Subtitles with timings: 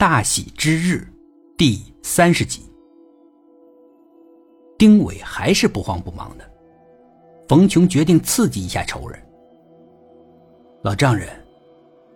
[0.00, 1.06] 大喜之日，
[1.58, 2.62] 第三十集。
[4.78, 6.50] 丁伟还是不慌不忙的。
[7.46, 9.22] 冯琼决定刺激一下仇人。
[10.80, 11.28] 老丈人，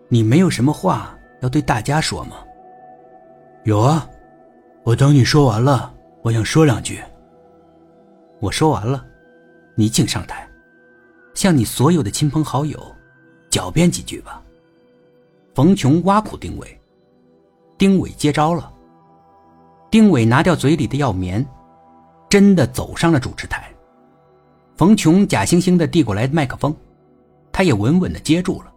[0.09, 2.39] 你没有什么话要对大家说吗？
[3.65, 4.09] 有啊，
[4.83, 7.03] 我等你说完了，我想说两句。
[8.41, 9.05] 我说完了，
[9.75, 10.49] 你请上台，
[11.35, 12.83] 向你所有的亲朋好友
[13.51, 14.43] 狡辩几句吧。
[15.55, 16.81] 冯琼挖苦丁伟。
[17.77, 18.73] 丁伟接招了。
[19.91, 21.45] 丁伟拿掉嘴里的药棉，
[22.29, 23.71] 真的走上了主持台。
[24.77, 26.75] 冯琼假惺惺的递过来麦克风，
[27.53, 28.73] 他也稳稳的接住了。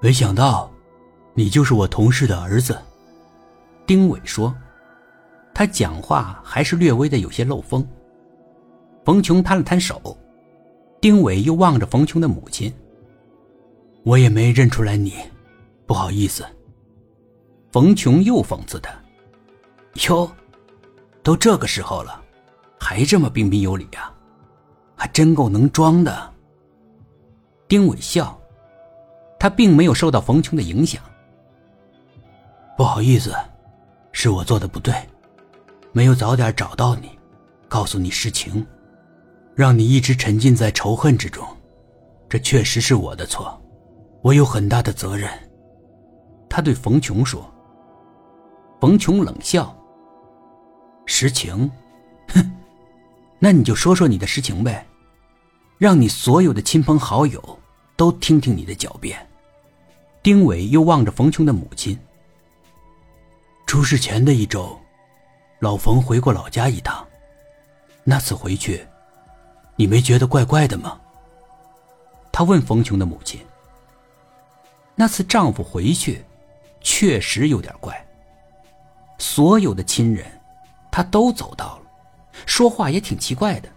[0.00, 0.70] 没想到，
[1.34, 2.80] 你就是我同事的儿子。
[3.86, 4.54] 丁伟说，
[5.52, 7.86] 他讲话还是略微的有些漏风。
[9.04, 10.16] 冯琼摊了摊手，
[11.00, 12.72] 丁伟又望着冯琼的母亲。
[14.04, 15.14] 我也没认出来你，
[15.86, 16.46] 不好意思。
[17.72, 18.90] 冯琼又讽刺他
[20.08, 20.28] ：“哟，
[21.22, 22.20] 都这个时候了，
[22.80, 24.12] 还这么彬彬有礼啊，
[24.96, 26.34] 还真够能装的。”
[27.68, 28.36] 丁伟笑，
[29.38, 31.00] 他并没有受到冯琼的影响。
[32.76, 33.32] 不好意思，
[34.10, 34.92] 是我做的不对，
[35.92, 37.16] 没有早点找到你，
[37.68, 38.66] 告诉你实情，
[39.54, 41.46] 让你一直沉浸在仇恨之中，
[42.28, 43.62] 这确实是我的错，
[44.22, 45.30] 我有很大的责任。
[46.48, 47.48] 他对冯琼说。
[48.80, 49.76] 冯琼冷笑
[51.04, 51.70] ：“实情，
[52.28, 52.50] 哼，
[53.38, 54.86] 那你就说说你的实情呗，
[55.76, 57.58] 让你所有的亲朋好友
[57.94, 59.26] 都听听你的狡辩。”
[60.22, 61.98] 丁伟又望着冯琼的母亲。
[63.66, 64.78] 出事前的一周，
[65.60, 67.06] 老冯回过老家一趟，
[68.02, 68.86] 那次回去，
[69.76, 71.00] 你没觉得怪怪的吗？
[72.32, 73.40] 他问冯琼的母亲。
[74.94, 76.24] 那次丈夫回去，
[76.80, 78.06] 确实有点怪。
[79.20, 80.26] 所有的亲人，
[80.90, 81.82] 他都走到了，
[82.46, 83.68] 说话也挺奇怪的。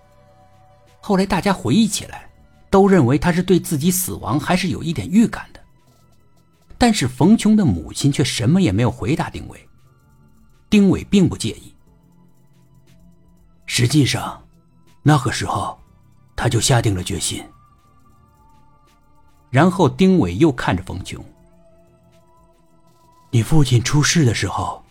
[1.01, 2.29] 后来大家回忆起来，
[2.69, 5.59] 都认为他是对自己死亡还是有一点预感的。
[6.77, 9.69] 但是冯琼的母亲却什么也没有回答丁伟。
[10.69, 11.75] 丁伟并不介意。
[13.65, 14.41] 实际上，
[15.01, 15.77] 那个时候，
[16.37, 17.43] 他就下定了决心。
[19.49, 21.23] 然后丁伟又看着冯琼
[23.29, 24.81] ：“你父亲出事的时候。”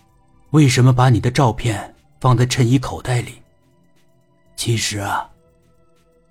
[0.52, 3.40] 为什么把你的照片放在衬衣口袋里？
[4.54, 5.28] 其实啊，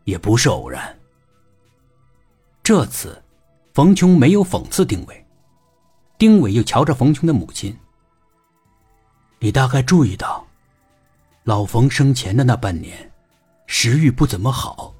[0.04, 0.96] 也不是偶然。
[2.62, 3.20] 这次，
[3.74, 5.26] 冯琼没有讽刺丁伟，
[6.20, 7.76] 丁伟又瞧着冯琼的母亲。
[9.40, 10.46] 你大概注意到，
[11.44, 13.12] 老冯生前的那半年，
[13.66, 14.94] 食欲不怎么好，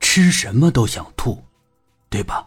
[0.00, 1.42] 吃什么都想吐，
[2.10, 2.46] 对吧？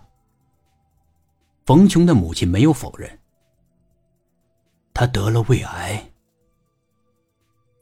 [1.66, 3.20] 冯琼的母亲没有否认。
[4.98, 6.04] 他得了胃癌。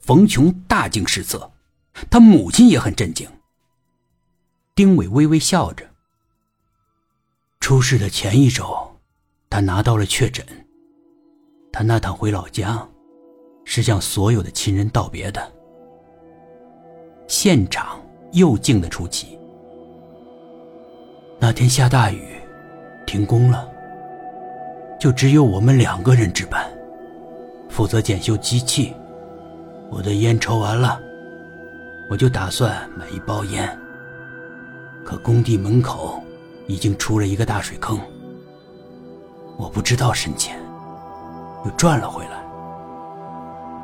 [0.00, 1.50] 冯琼大惊失色，
[2.10, 3.26] 他母亲也很震惊。
[4.74, 5.86] 丁伟微微笑着。
[7.58, 8.94] 出事的前一周，
[9.48, 10.44] 他拿到了确诊。
[11.72, 12.86] 他那趟回老家，
[13.64, 15.52] 是向所有的亲人道别的。
[17.26, 17.98] 现场
[18.32, 19.38] 又静得出奇。
[21.38, 22.36] 那天下大雨，
[23.06, 23.66] 停工了，
[25.00, 26.70] 就只有我们两个人值班。
[27.76, 28.94] 负责检修机器，
[29.90, 30.98] 我的烟抽完了，
[32.08, 33.68] 我就打算买一包烟。
[35.04, 36.18] 可工地门口
[36.68, 38.00] 已经出了一个大水坑，
[39.58, 40.58] 我不知道深浅，
[41.66, 42.42] 又转了回来。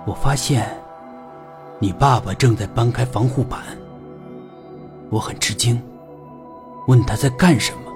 [0.06, 0.66] 我发现
[1.78, 3.60] 你爸爸正在搬开防护板，
[5.10, 5.78] 我很吃惊，
[6.86, 7.92] 问他在干什么。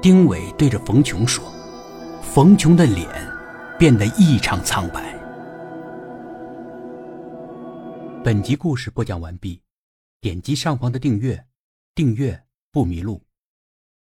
[0.00, 1.44] 丁伟对着冯琼说
[2.32, 3.06] ：“冯琼的脸。”
[3.78, 5.16] 变得异常苍白。
[8.24, 9.62] 本集故事播讲完毕，
[10.20, 11.46] 点击上方的订阅，
[11.94, 13.27] 订阅不迷路。